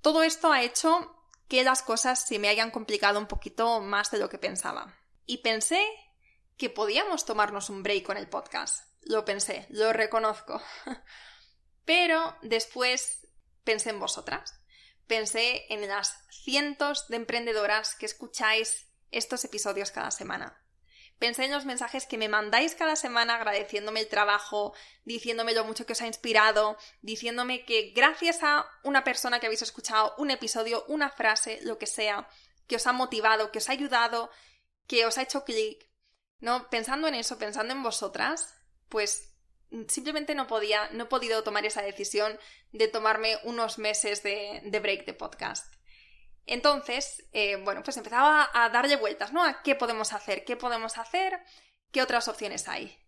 todo 0.00 0.22
esto 0.22 0.50
ha 0.52 0.62
hecho 0.62 1.14
que 1.48 1.62
las 1.62 1.82
cosas 1.82 2.26
se 2.26 2.38
me 2.38 2.48
hayan 2.48 2.70
complicado 2.70 3.18
un 3.18 3.26
poquito 3.26 3.80
más 3.80 4.10
de 4.10 4.18
lo 4.18 4.30
que 4.30 4.38
pensaba. 4.38 4.96
Y 5.26 5.38
pensé 5.38 5.84
que 6.56 6.70
podíamos 6.70 7.24
tomarnos 7.24 7.68
un 7.68 7.82
break 7.82 8.04
con 8.04 8.16
el 8.16 8.28
podcast. 8.28 8.86
Lo 9.02 9.24
pensé, 9.24 9.66
lo 9.68 9.92
reconozco. 9.92 10.62
Pero 11.84 12.36
después 12.42 13.26
pensé 13.64 13.90
en 13.90 14.00
vosotras. 14.00 14.61
Pensé 15.12 15.66
en 15.68 15.86
las 15.86 16.24
cientos 16.30 17.06
de 17.08 17.16
emprendedoras 17.16 17.94
que 17.96 18.06
escucháis 18.06 18.86
estos 19.10 19.44
episodios 19.44 19.90
cada 19.90 20.10
semana. 20.10 20.58
Pensé 21.18 21.44
en 21.44 21.50
los 21.50 21.66
mensajes 21.66 22.06
que 22.06 22.16
me 22.16 22.30
mandáis 22.30 22.74
cada 22.74 22.96
semana 22.96 23.34
agradeciéndome 23.34 24.00
el 24.00 24.08
trabajo, 24.08 24.72
diciéndome 25.04 25.52
lo 25.52 25.66
mucho 25.66 25.84
que 25.84 25.92
os 25.92 26.00
ha 26.00 26.06
inspirado, 26.06 26.78
diciéndome 27.02 27.66
que 27.66 27.92
gracias 27.94 28.42
a 28.42 28.64
una 28.84 29.04
persona 29.04 29.38
que 29.38 29.44
habéis 29.44 29.60
escuchado 29.60 30.14
un 30.16 30.30
episodio, 30.30 30.86
una 30.88 31.10
frase, 31.10 31.58
lo 31.60 31.76
que 31.76 31.86
sea, 31.86 32.26
que 32.66 32.76
os 32.76 32.86
ha 32.86 32.94
motivado, 32.94 33.52
que 33.52 33.58
os 33.58 33.68
ha 33.68 33.72
ayudado, 33.72 34.30
que 34.86 35.04
os 35.04 35.18
ha 35.18 35.24
hecho 35.24 35.44
clic. 35.44 35.90
No, 36.40 36.70
pensando 36.70 37.06
en 37.06 37.16
eso, 37.16 37.36
pensando 37.36 37.74
en 37.74 37.82
vosotras, 37.82 38.54
pues 38.88 39.31
simplemente 39.88 40.34
no 40.34 40.46
podía, 40.46 40.88
no 40.92 41.04
he 41.04 41.06
podido 41.06 41.42
tomar 41.42 41.64
esa 41.66 41.82
decisión 41.82 42.38
de 42.72 42.88
tomarme 42.88 43.38
unos 43.44 43.78
meses 43.78 44.22
de, 44.22 44.62
de 44.64 44.80
break 44.80 45.06
de 45.06 45.14
podcast. 45.14 45.72
Entonces, 46.46 47.28
eh, 47.32 47.56
bueno, 47.56 47.82
pues 47.82 47.96
empezaba 47.96 48.50
a 48.52 48.68
darle 48.68 48.96
vueltas, 48.96 49.32
¿no? 49.32 49.44
A 49.44 49.62
qué 49.62 49.74
podemos 49.74 50.12
hacer, 50.12 50.44
qué 50.44 50.56
podemos 50.56 50.98
hacer, 50.98 51.40
qué 51.90 52.02
otras 52.02 52.28
opciones 52.28 52.68
hay. 52.68 52.98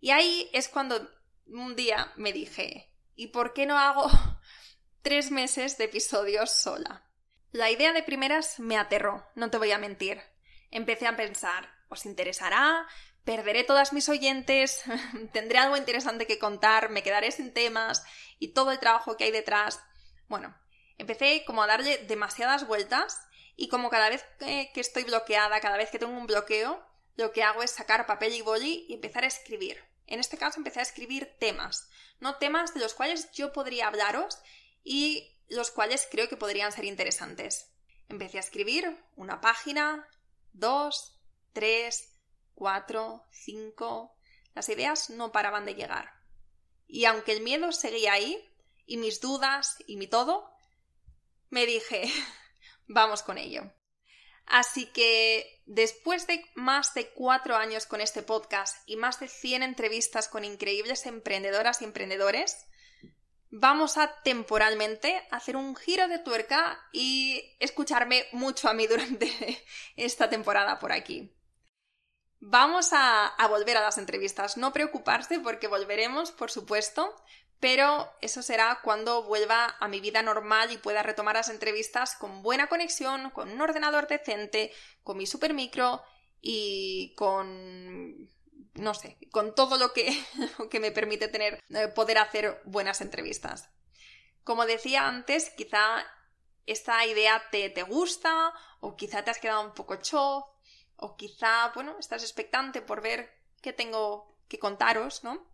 Y 0.00 0.10
ahí 0.10 0.48
es 0.52 0.68
cuando 0.68 1.10
un 1.46 1.74
día 1.76 2.12
me 2.16 2.32
dije, 2.32 2.92
¿y 3.14 3.28
por 3.28 3.52
qué 3.52 3.66
no 3.66 3.78
hago 3.78 4.08
tres 5.02 5.30
meses 5.30 5.76
de 5.78 5.84
episodios 5.84 6.50
sola? 6.50 7.10
La 7.50 7.70
idea 7.70 7.92
de 7.92 8.02
primeras 8.02 8.58
me 8.58 8.76
aterró, 8.76 9.26
no 9.34 9.50
te 9.50 9.58
voy 9.58 9.72
a 9.72 9.78
mentir. 9.78 10.20
Empecé 10.70 11.06
a 11.06 11.16
pensar, 11.16 11.68
¿os 11.88 12.04
interesará? 12.06 12.86
¿Perderé 13.24 13.64
todas 13.64 13.92
mis 13.92 14.08
oyentes? 14.08 14.82
¿Tendré 15.32 15.58
algo 15.58 15.76
interesante 15.76 16.26
que 16.26 16.38
contar? 16.38 16.90
¿Me 16.90 17.02
quedaré 17.02 17.30
sin 17.32 17.52
temas? 17.54 18.04
¿Y 18.38 18.48
todo 18.48 18.70
el 18.70 18.78
trabajo 18.78 19.16
que 19.16 19.24
hay 19.24 19.30
detrás? 19.30 19.80
Bueno, 20.28 20.54
empecé 20.98 21.44
como 21.46 21.62
a 21.62 21.66
darle 21.66 21.98
demasiadas 21.98 22.66
vueltas 22.66 23.20
y 23.56 23.68
como 23.68 23.88
cada 23.88 24.10
vez 24.10 24.24
que, 24.38 24.70
estoy 24.74 25.04
bloqueada, 25.04 25.60
cada 25.60 25.78
vez 25.78 25.90
que 25.90 25.98
tengo 25.98 26.12
un 26.12 26.26
bloqueo, 26.26 26.84
lo 27.16 27.32
que 27.32 27.42
hago 27.42 27.62
es 27.62 27.70
sacar 27.70 28.06
papel 28.06 28.34
y 28.34 28.42
boli 28.42 28.84
y 28.88 28.94
empezar 28.94 29.24
a 29.24 29.28
escribir. 29.28 29.82
En 30.06 30.20
este 30.20 30.36
caso 30.36 30.58
empecé 30.58 30.80
a 30.80 30.82
escribir 30.82 31.36
temas, 31.38 31.88
no 32.20 32.36
temas 32.36 32.74
de 32.74 32.80
los 32.80 32.92
cuales 32.92 33.30
yo 33.32 33.52
podría 33.52 33.86
hablaros 33.86 34.38
y 34.82 35.38
los 35.48 35.70
cuales 35.70 36.06
creo 36.10 36.28
que 36.28 36.36
podrían 36.36 36.72
ser 36.72 36.84
interesantes. 36.84 37.70
Empecé 38.08 38.36
a 38.36 38.40
escribir 38.40 39.02
una 39.16 39.40
página, 39.40 40.06
dos, 40.52 41.18
tres, 41.52 42.13
cuatro, 42.54 43.24
cinco. 43.30 44.16
Las 44.54 44.68
ideas 44.68 45.10
no 45.10 45.32
paraban 45.32 45.64
de 45.64 45.74
llegar. 45.74 46.12
Y 46.86 47.06
aunque 47.06 47.32
el 47.32 47.42
miedo 47.42 47.72
seguía 47.72 48.12
ahí, 48.12 48.50
y 48.86 48.96
mis 48.96 49.20
dudas 49.20 49.76
y 49.86 49.96
mi 49.96 50.06
todo, 50.06 50.50
me 51.50 51.66
dije, 51.66 52.10
vamos 52.86 53.22
con 53.22 53.38
ello. 53.38 53.72
Así 54.46 54.86
que 54.86 55.62
después 55.64 56.26
de 56.26 56.44
más 56.54 56.92
de 56.94 57.08
cuatro 57.10 57.56
años 57.56 57.86
con 57.86 58.00
este 58.00 58.22
podcast 58.22 58.76
y 58.86 58.96
más 58.96 59.18
de 59.20 59.28
100 59.28 59.62
entrevistas 59.62 60.28
con 60.28 60.44
increíbles 60.44 61.06
emprendedoras 61.06 61.80
y 61.80 61.84
emprendedores, 61.84 62.66
vamos 63.50 63.96
a 63.96 64.20
temporalmente 64.22 65.26
hacer 65.30 65.56
un 65.56 65.74
giro 65.76 66.08
de 66.08 66.18
tuerca 66.18 66.78
y 66.92 67.56
escucharme 67.58 68.26
mucho 68.32 68.68
a 68.68 68.74
mí 68.74 68.86
durante 68.86 69.64
esta 69.96 70.28
temporada 70.28 70.78
por 70.78 70.92
aquí. 70.92 71.33
Vamos 72.46 72.90
a, 72.92 73.34
volver 73.48 73.78
a 73.78 73.80
las 73.80 73.96
entrevistas, 73.96 74.58
no 74.58 74.70
preocuparse 74.70 75.40
porque 75.40 75.66
volveremos, 75.66 76.30
por 76.30 76.50
supuesto, 76.50 77.16
pero 77.58 78.12
eso 78.20 78.42
será 78.42 78.80
cuando 78.84 79.22
vuelva 79.22 79.76
a 79.80 79.88
mi 79.88 79.98
vida 80.00 80.20
normal 80.20 80.70
y 80.70 80.76
pueda 80.76 81.02
retomar 81.02 81.36
las 81.36 81.48
entrevistas 81.48 82.14
con 82.16 82.42
buena 82.42 82.66
conexión, 82.66 83.30
con 83.30 83.50
un 83.50 83.62
ordenador 83.62 84.08
decente, 84.08 84.74
con 85.02 85.16
mi 85.16 85.26
super 85.26 85.54
micro 85.54 86.02
y 86.42 87.14
con 87.16 88.28
no 88.74 88.92
sé, 88.92 89.16
con 89.30 89.54
todo 89.54 89.78
lo 89.78 89.94
que, 89.94 90.12
que 90.70 90.80
me 90.80 90.92
permite 90.92 91.28
tener, 91.28 91.64
eh, 91.70 91.88
poder 91.88 92.18
hacer 92.18 92.60
buenas 92.66 93.00
entrevistas. 93.00 93.70
Como 94.42 94.66
decía 94.66 95.08
antes, 95.08 95.48
quizá 95.48 96.04
esta 96.66 97.06
idea 97.06 97.42
te, 97.50 97.70
te 97.70 97.84
gusta, 97.84 98.52
o 98.80 98.96
quizá 98.96 99.24
te 99.24 99.30
has 99.30 99.38
quedado 99.38 99.62
un 99.62 99.72
poco 99.72 99.96
chof, 99.96 100.44
o 101.04 101.16
quizá, 101.16 101.70
bueno, 101.74 101.96
estás 101.98 102.22
expectante 102.22 102.80
por 102.80 103.02
ver 103.02 103.30
qué 103.60 103.74
tengo 103.74 104.38
que 104.48 104.58
contaros, 104.58 105.22
¿no? 105.22 105.46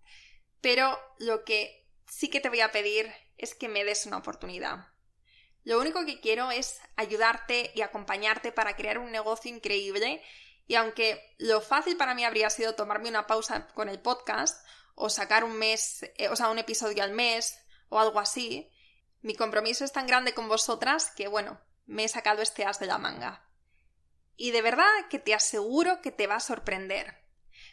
Pero 0.61 0.97
lo 1.19 1.45
que 1.45 1.89
sí 2.07 2.31
que 2.31 2.41
te 2.41 2.49
voy 2.49 2.61
a 2.61 2.71
pedir 2.71 3.13
es 3.37 3.57
que 3.57 3.69
me 3.69 3.85
des 3.85 4.07
una 4.07 4.19
oportunidad. 4.19 4.87
Lo 5.65 5.81
único 5.81 6.07
que 6.07 6.21
quiero 6.21 6.53
es 6.53 6.81
ayudarte 6.95 7.73
y 7.75 7.83
acompañarte 7.83 8.53
para 8.53 8.77
crear 8.77 8.99
un 8.99 9.11
negocio 9.11 9.53
increíble 9.53 10.23
y 10.69 10.77
aunque 10.77 11.35
lo 11.39 11.61
fácil 11.61 11.97
para 11.97 12.15
mí 12.15 12.25
habría 12.25 12.49
sido 12.49 12.77
tomarme 12.77 13.09
una 13.09 13.27
pausa 13.27 13.67
con 13.75 13.89
el 13.89 14.01
podcast 14.01 14.65
o 14.95 15.11
sacar 15.11 15.43
un 15.43 15.55
mes, 15.55 16.05
eh, 16.17 16.29
o 16.29 16.37
sea, 16.37 16.51
un 16.51 16.61
episodio 16.61 17.03
al 17.03 17.13
mes 17.13 17.59
o 17.89 17.99
algo 17.99 18.21
así, 18.21 18.71
mi 19.21 19.35
compromiso 19.35 19.85
es 19.85 19.91
tan 19.91 20.07
grande 20.07 20.33
con 20.33 20.49
vosotras 20.49 21.11
que, 21.11 21.27
bueno, 21.27 21.61
me 21.87 22.05
he 22.05 22.09
sacado 22.09 22.41
este 22.41 22.65
as 22.65 22.79
de 22.79 22.87
la 22.87 22.99
manga. 22.99 23.50
Y 24.37 24.53
de 24.53 24.63
verdad 24.63 24.87
que 25.09 25.19
te 25.19 25.35
aseguro 25.35 26.01
que 26.01 26.11
te 26.11 26.27
va 26.27 26.37
a 26.37 26.41
sorprender. 26.41 27.21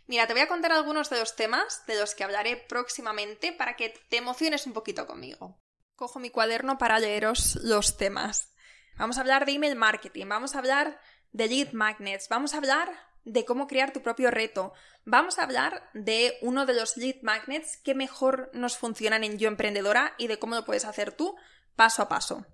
Mira, 0.08 0.28
te 0.28 0.34
voy 0.34 0.42
a 0.42 0.48
contar 0.48 0.72
algunos 0.72 1.10
de 1.10 1.20
los 1.20 1.36
temas 1.36 1.86
de 1.86 2.00
los 2.00 2.16
que 2.16 2.24
hablaré 2.24 2.56
próximamente 2.56 3.52
para 3.52 3.76
que 3.76 3.90
te 4.10 4.18
emociones 4.18 4.66
un 4.66 4.74
poquito 4.74 5.06
conmigo. 5.06 5.60
Cojo 5.96 6.20
mi 6.20 6.30
cuaderno 6.30 6.78
para 6.78 7.00
leeros 7.00 7.56
los 7.64 7.98
temas. 7.98 8.54
Vamos 8.98 9.18
a 9.18 9.22
hablar 9.22 9.46
de 9.46 9.54
email 9.54 9.76
marketing, 9.76 10.28
vamos 10.28 10.56
a 10.56 10.60
hablar 10.60 11.00
de 11.32 11.48
lead 11.48 11.72
magnets, 11.74 12.30
vamos 12.30 12.54
a 12.54 12.58
hablar 12.58 12.92
de 13.26 13.46
cómo 13.46 13.68
crear 13.68 13.92
tu 13.92 14.02
propio 14.02 14.32
reto, 14.32 14.74
vamos 15.04 15.38
a 15.38 15.44
hablar 15.44 15.90
de 15.94 16.38
uno 16.42 16.66
de 16.66 16.74
los 16.74 16.96
lead 16.96 17.22
magnets 17.22 17.78
que 17.78 17.94
mejor 17.94 18.50
nos 18.54 18.78
funcionan 18.78 19.24
en 19.24 19.38
Yo 19.38 19.50
Emprendedora 19.50 20.16
y 20.18 20.28
de 20.28 20.40
cómo 20.40 20.56
lo 20.56 20.66
puedes 20.66 20.86
hacer 20.86 21.12
tú 21.12 21.36
paso 21.76 22.02
a 22.02 22.10
paso. 22.10 22.46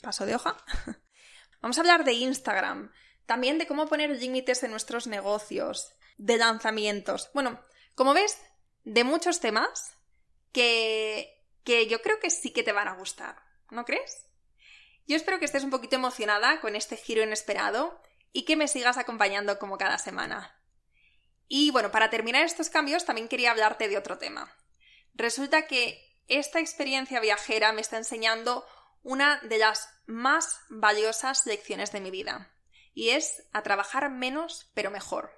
Paso 0.00 0.26
de 0.26 0.34
hoja. 0.34 0.56
Vamos 1.60 1.76
a 1.76 1.82
hablar 1.82 2.04
de 2.04 2.14
Instagram, 2.14 2.90
también 3.30 3.58
de 3.58 3.68
cómo 3.68 3.86
poner 3.86 4.10
límites 4.10 4.64
en 4.64 4.72
nuestros 4.72 5.06
negocios, 5.06 5.92
de 6.18 6.36
lanzamientos. 6.36 7.30
Bueno, 7.32 7.64
como 7.94 8.12
ves, 8.12 8.36
de 8.82 9.04
muchos 9.04 9.38
temas 9.38 9.96
que, 10.50 11.40
que 11.62 11.86
yo 11.86 12.02
creo 12.02 12.18
que 12.18 12.30
sí 12.30 12.50
que 12.50 12.64
te 12.64 12.72
van 12.72 12.88
a 12.88 12.96
gustar, 12.96 13.36
¿no 13.70 13.84
crees? 13.84 14.26
Yo 15.06 15.14
espero 15.14 15.38
que 15.38 15.44
estés 15.44 15.62
un 15.62 15.70
poquito 15.70 15.94
emocionada 15.94 16.60
con 16.60 16.74
este 16.74 16.96
giro 16.96 17.22
inesperado 17.22 18.02
y 18.32 18.44
que 18.46 18.56
me 18.56 18.66
sigas 18.66 18.98
acompañando 18.98 19.60
como 19.60 19.78
cada 19.78 19.98
semana. 19.98 20.60
Y 21.46 21.70
bueno, 21.70 21.92
para 21.92 22.10
terminar 22.10 22.44
estos 22.44 22.68
cambios 22.68 23.04
también 23.04 23.28
quería 23.28 23.52
hablarte 23.52 23.86
de 23.86 23.96
otro 23.96 24.18
tema. 24.18 24.52
Resulta 25.14 25.68
que 25.68 26.18
esta 26.26 26.58
experiencia 26.58 27.20
viajera 27.20 27.72
me 27.72 27.80
está 27.80 27.96
enseñando 27.96 28.66
una 29.04 29.38
de 29.42 29.58
las 29.58 29.88
más 30.06 30.62
valiosas 30.68 31.46
lecciones 31.46 31.92
de 31.92 32.00
mi 32.00 32.10
vida, 32.10 32.49
y 32.94 33.10
es 33.10 33.46
a 33.52 33.62
trabajar 33.62 34.10
menos 34.10 34.70
pero 34.74 34.90
mejor. 34.90 35.30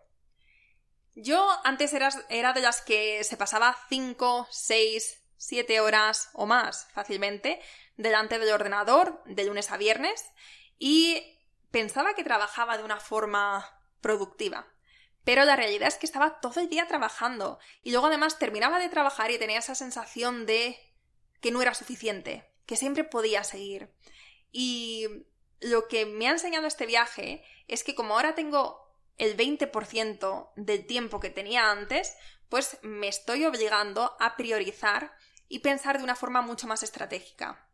Yo 1.14 1.46
antes 1.64 1.92
era, 1.92 2.10
era 2.28 2.52
de 2.52 2.62
las 2.62 2.80
que 2.80 3.22
se 3.24 3.36
pasaba 3.36 3.76
5, 3.88 4.48
6, 4.50 5.22
7 5.36 5.80
horas 5.80 6.30
o 6.32 6.46
más 6.46 6.88
fácilmente 6.92 7.60
delante 7.96 8.38
del 8.38 8.52
ordenador 8.52 9.22
de 9.26 9.44
lunes 9.44 9.70
a 9.70 9.76
viernes 9.76 10.24
y 10.78 11.22
pensaba 11.70 12.14
que 12.14 12.24
trabajaba 12.24 12.78
de 12.78 12.84
una 12.84 13.00
forma 13.00 13.78
productiva. 14.00 14.66
Pero 15.24 15.44
la 15.44 15.56
realidad 15.56 15.88
es 15.88 15.96
que 15.96 16.06
estaba 16.06 16.40
todo 16.40 16.60
el 16.60 16.68
día 16.68 16.86
trabajando 16.86 17.58
y 17.82 17.90
luego 17.90 18.06
además 18.06 18.38
terminaba 18.38 18.78
de 18.78 18.88
trabajar 18.88 19.30
y 19.30 19.38
tenía 19.38 19.58
esa 19.58 19.74
sensación 19.74 20.46
de 20.46 20.78
que 21.40 21.50
no 21.50 21.60
era 21.62 21.74
suficiente, 21.74 22.50
que 22.66 22.76
siempre 22.76 23.04
podía 23.04 23.44
seguir. 23.44 23.92
Y 24.50 25.06
lo 25.62 25.88
que 25.88 26.06
me 26.06 26.28
ha 26.28 26.32
enseñado 26.32 26.66
este 26.66 26.86
viaje 26.86 27.44
es 27.68 27.84
que 27.84 27.94
como 27.94 28.14
ahora 28.14 28.34
tengo 28.34 28.82
el 29.16 29.36
20% 29.36 30.52
del 30.56 30.86
tiempo 30.86 31.20
que 31.20 31.30
tenía 31.30 31.70
antes, 31.70 32.16
pues 32.48 32.78
me 32.82 33.08
estoy 33.08 33.44
obligando 33.44 34.16
a 34.20 34.36
priorizar 34.36 35.16
y 35.48 35.60
pensar 35.60 35.98
de 35.98 36.04
una 36.04 36.16
forma 36.16 36.42
mucho 36.42 36.66
más 36.66 36.82
estratégica. 36.82 37.68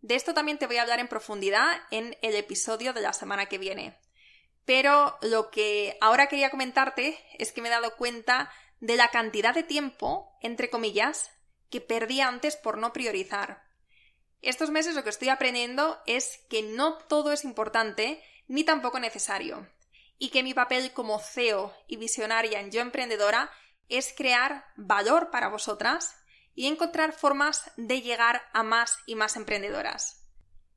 De 0.00 0.16
esto 0.16 0.34
también 0.34 0.58
te 0.58 0.66
voy 0.66 0.78
a 0.78 0.82
hablar 0.82 0.98
en 0.98 1.08
profundidad 1.08 1.80
en 1.90 2.16
el 2.22 2.34
episodio 2.34 2.92
de 2.92 3.00
la 3.00 3.12
semana 3.12 3.46
que 3.46 3.58
viene. 3.58 3.98
Pero 4.64 5.16
lo 5.22 5.50
que 5.50 5.96
ahora 6.00 6.26
quería 6.26 6.50
comentarte 6.50 7.18
es 7.38 7.52
que 7.52 7.62
me 7.62 7.68
he 7.68 7.70
dado 7.70 7.96
cuenta 7.96 8.52
de 8.80 8.96
la 8.96 9.08
cantidad 9.08 9.54
de 9.54 9.62
tiempo, 9.62 10.36
entre 10.40 10.70
comillas, 10.70 11.30
que 11.70 11.80
perdí 11.80 12.20
antes 12.20 12.56
por 12.56 12.78
no 12.78 12.92
priorizar. 12.92 13.62
Estos 14.42 14.70
meses 14.70 14.96
lo 14.96 15.04
que 15.04 15.10
estoy 15.10 15.28
aprendiendo 15.28 16.02
es 16.06 16.40
que 16.50 16.62
no 16.62 16.98
todo 16.98 17.32
es 17.32 17.44
importante 17.44 18.22
ni 18.48 18.64
tampoco 18.64 18.98
necesario 18.98 19.68
y 20.18 20.30
que 20.30 20.42
mi 20.42 20.52
papel 20.52 20.92
como 20.92 21.20
CEO 21.20 21.72
y 21.86 21.96
visionaria 21.96 22.60
en 22.60 22.70
Yo 22.70 22.80
Emprendedora 22.80 23.50
es 23.88 24.12
crear 24.16 24.66
valor 24.76 25.30
para 25.30 25.48
vosotras 25.48 26.16
y 26.54 26.66
encontrar 26.66 27.12
formas 27.12 27.70
de 27.76 28.02
llegar 28.02 28.42
a 28.52 28.62
más 28.62 28.98
y 29.06 29.14
más 29.14 29.36
emprendedoras. 29.36 30.26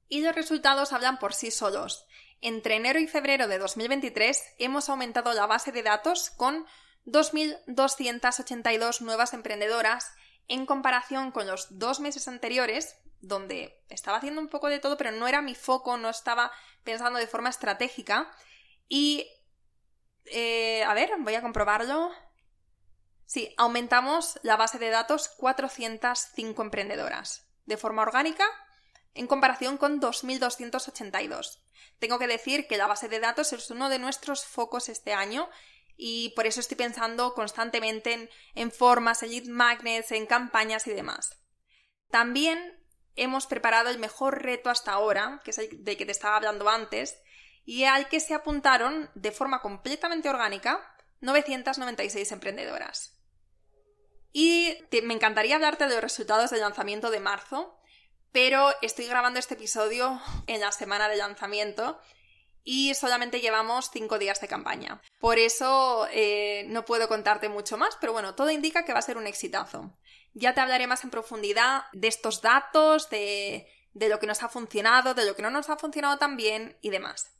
Y 0.09 0.21
los 0.21 0.35
resultados 0.35 0.93
hablan 0.93 1.19
por 1.19 1.33
sí 1.33 1.51
solos. 1.51 2.05
Entre 2.41 2.75
enero 2.75 2.99
y 2.99 3.07
febrero 3.07 3.47
de 3.47 3.57
2023 3.57 4.43
hemos 4.59 4.89
aumentado 4.89 5.33
la 5.33 5.47
base 5.47 5.71
de 5.71 5.81
datos 5.81 6.29
con 6.29 6.65
2.282 7.05 9.01
nuevas 9.01 9.33
emprendedoras 9.33 10.13
en 10.47 10.65
comparación 10.65 11.31
con 11.31 11.47
los 11.47 11.79
dos 11.79 11.99
meses 11.99 12.27
anteriores, 12.27 12.97
donde 13.27 13.83
estaba 13.89 14.17
haciendo 14.17 14.41
un 14.41 14.47
poco 14.47 14.69
de 14.69 14.79
todo, 14.79 14.97
pero 14.97 15.11
no 15.11 15.27
era 15.27 15.41
mi 15.41 15.55
foco, 15.55 15.97
no 15.97 16.09
estaba 16.09 16.51
pensando 16.83 17.19
de 17.19 17.27
forma 17.27 17.49
estratégica. 17.49 18.31
Y, 18.87 19.27
eh, 20.25 20.83
a 20.83 20.93
ver, 20.93 21.11
voy 21.19 21.35
a 21.35 21.41
comprobarlo. 21.41 22.11
Sí, 23.25 23.53
aumentamos 23.57 24.39
la 24.43 24.55
base 24.55 24.77
de 24.77 24.89
datos 24.89 25.29
405 25.37 26.61
emprendedoras, 26.61 27.47
de 27.65 27.77
forma 27.77 28.03
orgánica, 28.03 28.45
en 29.15 29.27
comparación 29.27 29.77
con 29.77 29.99
2.282. 29.99 31.61
Tengo 31.97 32.19
que 32.19 32.27
decir 32.27 32.67
que 32.67 32.77
la 32.77 32.87
base 32.87 33.09
de 33.09 33.19
datos 33.19 33.53
es 33.53 33.71
uno 33.71 33.89
de 33.89 33.99
nuestros 33.99 34.45
focos 34.45 34.89
este 34.89 35.13
año 35.13 35.49
y 35.97 36.29
por 36.35 36.45
eso 36.45 36.59
estoy 36.59 36.77
pensando 36.77 37.33
constantemente 37.33 38.29
en, 38.53 38.71
formas, 38.71 39.23
en 39.23 39.29
lead 39.29 39.45
magnets, 39.45 40.11
en 40.11 40.25
campañas 40.25 40.85
y 40.87 40.91
demás. 40.91 41.39
También 42.11 42.84
hemos 43.15 43.47
preparado 43.47 43.89
el 43.89 43.99
mejor 43.99 44.41
reto 44.41 44.69
hasta 44.69 44.91
ahora, 44.91 45.41
que 45.43 45.51
es 45.51 45.57
el 45.57 45.83
de 45.83 45.97
que 45.97 46.05
te 46.05 46.11
estaba 46.11 46.35
hablando 46.35 46.69
antes, 46.69 47.17
y 47.65 47.85
al 47.85 48.07
que 48.07 48.19
se 48.19 48.33
apuntaron 48.33 49.09
de 49.15 49.31
forma 49.31 49.61
completamente 49.61 50.29
orgánica 50.29 50.95
996 51.21 52.31
emprendedoras. 52.31 53.19
Y 54.31 54.77
me 55.03 55.13
encantaría 55.13 55.55
hablarte 55.55 55.87
de 55.87 55.93
los 55.93 56.03
resultados 56.03 56.51
del 56.51 56.59
lanzamiento 56.59 57.09
de 57.09 57.19
marzo, 57.19 57.79
pero 58.31 58.69
estoy 58.81 59.07
grabando 59.07 59.39
este 59.39 59.53
episodio 59.53 60.21
en 60.47 60.59
la 60.59 60.71
semana 60.73 61.07
de 61.07 61.15
lanzamiento 61.15 61.99
y 62.65 62.93
solamente 62.95 63.39
llevamos 63.39 63.91
cinco 63.93 64.19
días 64.19 64.41
de 64.41 64.47
campaña. 64.47 65.01
Por 65.19 65.39
eso 65.39 66.07
eh, 66.11 66.65
no 66.67 66.83
puedo 66.83 67.07
contarte 67.07 67.47
mucho 67.47 67.77
más, 67.77 67.95
pero 68.01 68.11
bueno, 68.11 68.35
todo 68.35 68.49
indica 68.49 68.83
que 68.83 68.91
va 68.91 68.99
a 68.99 69.03
ser 69.03 69.17
un 69.17 69.27
exitazo. 69.27 69.97
Ya 70.35 70.53
te 70.53 70.61
hablaré 70.61 70.85
más 70.85 71.03
en 71.03 71.09
profundidad 71.09 71.85
de 71.93 72.07
estos 72.07 72.41
datos, 72.41 73.09
de, 73.09 73.67
de 73.93 74.09
lo 74.09 74.19
que 74.19 74.27
nos 74.27 74.43
ha 74.43 74.49
funcionado, 74.49 75.15
de 75.15 75.25
lo 75.25 75.35
que 75.35 75.41
no 75.41 75.49
nos 75.49 75.69
ha 75.69 75.77
funcionado 75.77 76.17
tan 76.17 76.37
bien 76.37 76.77
y 76.81 76.91
demás. 76.91 77.31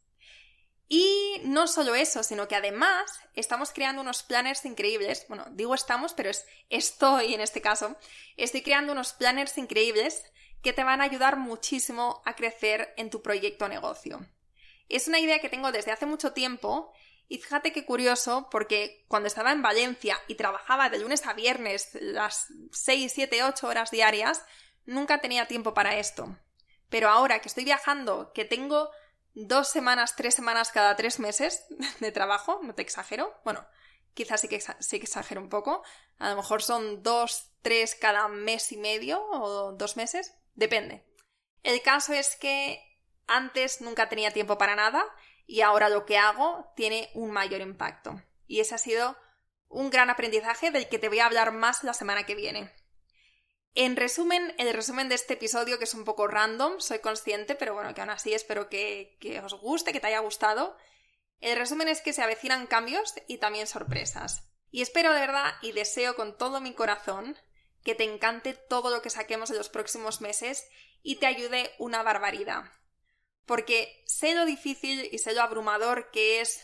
Y 0.88 1.42
no 1.44 1.68
solo 1.68 1.96
eso, 1.96 2.24
sino 2.24 2.48
que 2.48 2.56
además 2.56 3.12
estamos 3.34 3.72
creando 3.72 4.02
unos 4.02 4.24
planners 4.24 4.66
increíbles. 4.66 5.26
Bueno, 5.28 5.46
digo 5.52 5.76
estamos, 5.76 6.14
pero 6.14 6.30
es 6.30 6.46
estoy 6.70 7.34
en 7.34 7.42
este 7.42 7.62
caso. 7.62 7.98
Estoy 8.38 8.62
creando 8.62 8.94
unos 8.94 9.14
planners 9.14 9.58
increíbles 9.58 10.24
que 10.62 10.74
te 10.74 10.84
van 10.84 11.02
a 11.02 11.04
ayudar 11.04 11.38
muchísimo 11.38 12.22
a 12.26 12.36
crecer 12.36 12.94
en 12.98 13.10
tu 13.10 13.22
proyecto 13.22 13.66
o 13.66 13.70
negocio. 13.70 14.26
Es 14.88 15.08
una 15.08 15.20
idea 15.20 15.40
que 15.40 15.50
tengo 15.50 15.72
desde 15.72 15.92
hace 15.92 16.06
mucho 16.06 16.34
tiempo 16.34 16.94
y 17.28 17.40
fíjate 17.40 17.72
qué 17.72 17.86
curioso, 17.86 18.48
porque 18.52 19.06
cuando 19.08 19.28
estaba 19.28 19.52
en 19.52 19.62
Valencia 19.62 20.18
y 20.28 20.36
trabajaba 20.36 20.90
de 20.90 21.00
lunes 21.00 21.26
a 21.26 21.34
viernes 21.34 21.90
las 21.94 22.48
6, 22.72 23.12
7, 23.14 23.44
8 23.44 23.68
horas 23.68 23.92
diarias, 23.92 24.44
nunca 24.86 25.22
tenía 25.22 25.48
tiempo 25.48 25.74
para 25.74 25.98
esto. 25.98 26.38
Pero 26.90 27.10
ahora 27.10 27.40
que 27.40 27.48
estoy 27.48 27.66
viajando, 27.66 28.32
que 28.34 28.46
tengo 28.46 28.92
dos 29.34 29.70
semanas, 29.70 30.16
tres 30.16 30.36
semanas 30.36 30.72
cada 30.72 30.96
tres 30.96 31.20
meses 31.20 31.66
de 32.00 32.12
trabajo, 32.12 32.60
no 32.62 32.76
te 32.76 32.84
exagero, 32.84 33.34
bueno, 33.44 33.66
quizás 34.14 34.42
sí 34.42 34.48
que, 34.48 34.62
sí 34.62 35.00
que 35.00 35.06
exagero 35.06 35.42
un 35.42 35.50
poco, 35.50 35.84
a 36.20 36.30
lo 36.30 36.36
mejor 36.36 36.62
son 36.62 37.02
dos, 37.02 37.52
tres 37.62 37.96
cada 37.96 38.28
mes 38.28 38.72
y 38.72 38.78
medio 38.78 39.22
o 39.32 39.74
dos 39.74 39.98
meses, 39.98 40.36
depende. 40.54 41.04
El 41.64 41.82
caso 41.82 42.14
es 42.14 42.36
que 42.36 42.82
antes 43.28 43.82
nunca 43.82 44.08
tenía 44.08 44.32
tiempo 44.32 44.58
para 44.58 44.76
nada 44.76 45.04
y 45.48 45.62
ahora 45.62 45.90
lo 45.90 46.06
que 46.06 46.18
hago 46.18 46.72
tiene 46.76 47.10
un 47.14 47.32
mayor 47.32 47.62
impacto. 47.62 48.22
Y 48.48 48.60
ese 48.60 48.76
ha 48.76 48.80
sido 48.80 49.18
un 49.68 49.90
gran 49.90 50.10
aprendizaje 50.10 50.72
del 50.72 50.88
que 50.88 51.00
te 51.00 51.10
voy 51.10 51.20
a 51.20 51.26
hablar 51.26 51.52
más 51.52 51.84
la 51.84 51.94
semana 51.94 52.26
que 52.26 52.36
viene. 52.36 52.72
En 53.74 53.98
resumen, 53.98 54.56
el 54.58 54.74
resumen 54.74 55.10
de 55.10 55.16
este 55.16 55.34
episodio, 55.34 55.78
que 55.78 55.84
es 55.84 55.94
un 55.94 56.06
poco 56.06 56.28
random, 56.28 56.80
soy 56.80 57.00
consciente, 57.00 57.56
pero 57.56 57.74
bueno, 57.74 57.94
que 57.94 58.02
aún 58.02 58.10
así 58.10 58.34
espero 58.34 58.70
que, 58.70 59.18
que 59.20 59.40
os 59.42 59.54
guste, 59.56 59.92
que 59.92 60.00
te 60.00 60.08
haya 60.08 60.20
gustado. 60.20 60.78
El 61.42 61.58
resumen 61.58 61.90
es 61.90 62.02
que 62.02 62.14
se 62.14 62.22
avecinan 62.22 62.68
cambios 62.68 63.14
y 63.28 63.38
también 63.38 63.68
sorpresas. 63.68 64.50
Y 64.72 64.82
espero 64.82 65.14
de 65.14 65.20
verdad 65.20 65.56
y 65.62 65.74
deseo 65.74 66.16
con 66.16 66.38
todo 66.38 66.62
mi 66.62 66.74
corazón 66.74 67.38
que 67.84 67.96
te 67.96 68.06
encante 68.06 68.54
todo 68.54 68.90
lo 68.90 69.02
que 69.02 69.10
saquemos 69.10 69.52
en 69.52 69.58
los 69.58 69.70
próximos 69.70 70.22
meses 70.22 70.68
y 71.04 71.18
te 71.18 71.28
ayude 71.28 71.72
una 71.78 72.02
barbaridad 72.02 72.64
porque 73.46 74.04
sé 74.06 74.34
lo 74.36 74.46
difícil 74.46 75.08
y 75.12 75.18
sé 75.20 75.34
lo 75.34 75.42
abrumador 75.42 76.12
que 76.12 76.42
es 76.42 76.62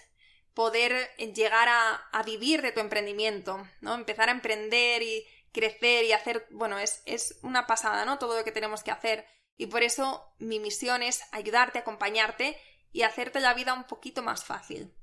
poder 0.54 1.10
llegar 1.18 1.68
a, 1.70 2.24
vivir 2.24 2.62
de 2.62 2.72
tu 2.72 2.80
emprendimiento, 2.80 3.66
¿no? 3.80 3.96
Empezar 3.96 4.30
a 4.30 4.34
emprender 4.34 5.02
y 5.02 5.26
crecer 5.52 6.06
y 6.06 6.12
hacer, 6.12 6.48
bueno, 6.52 6.80
es, 6.80 7.02
es 7.06 7.40
una 7.42 7.68
pasada, 7.68 8.06
¿no? 8.06 8.20
Todo 8.20 8.38
lo 8.38 8.44
que 8.44 8.52
tenemos 8.52 8.84
que 8.84 8.92
hacer. 8.92 9.26
Y 9.58 9.68
por 9.68 9.84
eso 9.84 10.34
mi 10.40 10.60
misión 10.60 11.04
es 11.04 11.22
ayudarte, 11.32 11.80
acompañarte 11.80 12.60
y 12.92 13.04
hacerte 13.04 13.40
la 13.40 13.54
vida 13.54 13.74
un 13.74 13.86
poquito 13.86 14.22
más 14.22 14.44
fácil. 14.44 14.94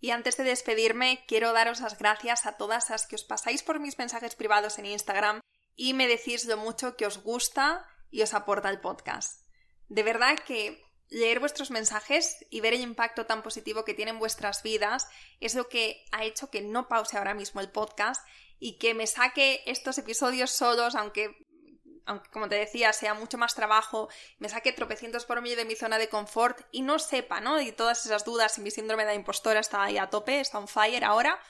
Y 0.00 0.10
antes 0.10 0.36
de 0.36 0.44
despedirme, 0.44 1.24
quiero 1.26 1.52
daros 1.52 1.80
las 1.80 1.98
gracias 1.98 2.46
a 2.46 2.56
todas 2.56 2.88
las 2.90 3.06
que 3.06 3.16
os 3.16 3.24
pasáis 3.24 3.62
por 3.62 3.80
mis 3.80 3.98
mensajes 3.98 4.34
privados 4.34 4.78
en 4.78 4.86
Instagram 4.86 5.40
y 5.76 5.94
me 5.94 6.06
decís 6.06 6.46
lo 6.46 6.56
mucho 6.56 6.96
que 6.96 7.06
os 7.06 7.22
gusta 7.22 7.86
y 8.10 8.22
os 8.22 8.34
aporta 8.34 8.70
el 8.70 8.80
podcast. 8.80 9.46
De 9.88 10.02
verdad 10.02 10.38
que 10.46 10.82
leer 11.10 11.40
vuestros 11.40 11.70
mensajes 11.70 12.46
y 12.50 12.60
ver 12.60 12.72
el 12.72 12.80
impacto 12.80 13.26
tan 13.26 13.42
positivo 13.42 13.84
que 13.84 13.94
tienen 13.94 14.18
vuestras 14.18 14.62
vidas 14.62 15.08
es 15.40 15.56
lo 15.56 15.68
que 15.68 16.04
ha 16.12 16.24
hecho 16.24 16.50
que 16.50 16.62
no 16.62 16.88
pause 16.88 17.16
ahora 17.16 17.34
mismo 17.34 17.60
el 17.60 17.70
podcast 17.70 18.24
y 18.60 18.78
que 18.78 18.94
me 18.94 19.06
saque 19.06 19.62
estos 19.66 19.98
episodios 19.98 20.52
solos, 20.52 20.94
aunque, 20.94 21.34
aunque 22.06 22.30
como 22.30 22.48
te 22.48 22.54
decía, 22.54 22.92
sea 22.92 23.14
mucho 23.14 23.38
más 23.38 23.56
trabajo, 23.56 24.08
me 24.38 24.48
saque 24.48 24.72
tropecientos 24.72 25.24
por 25.24 25.42
mí 25.42 25.54
de 25.54 25.64
mi 25.64 25.74
zona 25.74 25.98
de 25.98 26.08
confort 26.08 26.60
y 26.70 26.82
no 26.82 26.98
sepa, 26.98 27.40
¿no? 27.40 27.60
Y 27.60 27.72
todas 27.72 28.06
esas 28.06 28.24
dudas 28.24 28.56
y 28.58 28.60
mi 28.60 28.70
síndrome 28.70 29.04
de 29.04 29.14
impostora 29.14 29.60
está 29.60 29.82
ahí 29.82 29.98
a 29.98 30.10
tope, 30.10 30.40
está 30.40 30.58
on 30.58 30.68
fire 30.68 31.04
ahora. 31.04 31.40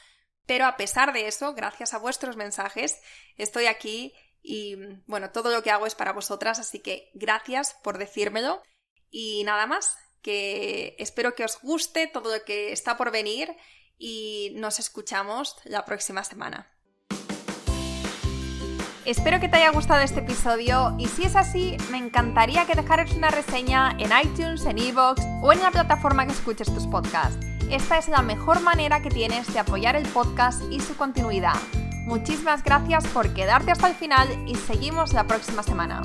Pero 0.47 0.65
a 0.67 0.77
pesar 0.77 1.13
de 1.13 1.29
eso, 1.29 1.53
gracias 1.53 1.93
a 1.93 1.99
vuestros 1.99 2.37
mensajes, 2.37 2.99
estoy 3.37 3.67
aquí 3.67 4.15
y 4.43 4.77
bueno, 5.07 5.31
todo 5.31 5.51
lo 5.51 5.63
que 5.63 5.71
hago 5.71 5.87
es 5.87 5.95
para 5.95 6.13
vosotras, 6.13 6.59
así 6.59 6.79
que 6.79 7.11
gracias 7.13 7.77
por 7.83 7.99
decírmelo 7.99 8.63
y 9.11 9.45
nada 9.45 9.67
más, 9.67 9.97
que 10.23 10.97
espero 10.99 11.35
que 11.35 11.45
os 11.45 11.61
guste 11.63 12.07
todo 12.07 12.37
lo 12.37 12.45
que 12.45 12.73
está 12.73 12.97
por 12.97 13.11
venir 13.11 13.55
y 13.99 14.53
nos 14.57 14.79
escuchamos 14.79 15.57
la 15.65 15.85
próxima 15.85 16.25
semana. 16.25 16.71
Espero 19.05 19.41
que 19.41 19.49
te 19.49 19.57
haya 19.57 19.71
gustado 19.71 20.01
este 20.01 20.21
episodio 20.21 20.95
y 20.99 21.07
si 21.07 21.25
es 21.25 21.35
así, 21.35 21.77
me 21.91 21.99
encantaría 21.99 22.67
que 22.67 22.75
dejaras 22.75 23.13
una 23.13 23.31
reseña 23.31 23.97
en 23.99 24.11
iTunes, 24.23 24.65
en 24.67 24.79
Evox 24.79 25.23
o 25.43 25.53
en 25.53 25.61
la 25.61 25.71
plataforma 25.71 26.27
que 26.27 26.33
escuches 26.33 26.73
tus 26.73 26.87
podcasts. 26.87 27.45
Esta 27.71 27.99
es 27.99 28.09
la 28.09 28.23
mejor 28.23 28.61
manera 28.61 29.01
que 29.01 29.11
tienes 29.11 29.53
de 29.53 29.59
apoyar 29.59 29.97
el 29.97 30.07
podcast 30.09 30.63
y 30.71 30.81
su 30.81 30.97
continuidad. 30.97 31.57
Muchísimas 32.05 32.63
gracias 32.63 33.07
por 33.09 33.33
quedarte 33.33 33.71
hasta 33.71 33.89
el 33.89 33.95
final 33.95 34.29
y 34.47 34.55
seguimos 34.55 35.13
la 35.13 35.27
próxima 35.27 35.63
semana. 35.63 36.03